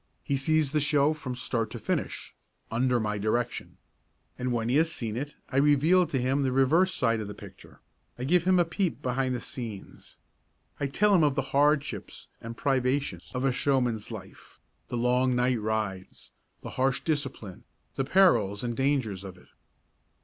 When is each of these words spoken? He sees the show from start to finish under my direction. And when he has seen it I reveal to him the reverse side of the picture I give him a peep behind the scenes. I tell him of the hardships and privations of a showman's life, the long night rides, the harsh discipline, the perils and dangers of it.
He 0.23 0.35
sees 0.35 0.71
the 0.71 0.79
show 0.79 1.13
from 1.13 1.35
start 1.35 1.69
to 1.69 1.79
finish 1.79 2.33
under 2.71 2.99
my 2.99 3.19
direction. 3.19 3.77
And 4.35 4.51
when 4.51 4.67
he 4.67 4.77
has 4.77 4.91
seen 4.91 5.15
it 5.15 5.35
I 5.49 5.57
reveal 5.57 6.07
to 6.07 6.17
him 6.19 6.41
the 6.41 6.51
reverse 6.51 6.91
side 6.91 7.19
of 7.19 7.27
the 7.27 7.35
picture 7.35 7.81
I 8.17 8.23
give 8.23 8.45
him 8.45 8.57
a 8.57 8.65
peep 8.65 9.03
behind 9.03 9.35
the 9.35 9.39
scenes. 9.39 10.17
I 10.79 10.87
tell 10.87 11.13
him 11.13 11.21
of 11.23 11.35
the 11.35 11.43
hardships 11.53 12.29
and 12.41 12.57
privations 12.57 13.31
of 13.35 13.45
a 13.45 13.51
showman's 13.51 14.09
life, 14.09 14.59
the 14.87 14.97
long 14.97 15.35
night 15.35 15.61
rides, 15.61 16.31
the 16.61 16.71
harsh 16.81 17.01
discipline, 17.03 17.63
the 17.95 18.03
perils 18.03 18.63
and 18.63 18.75
dangers 18.75 19.23
of 19.23 19.37
it. 19.37 19.49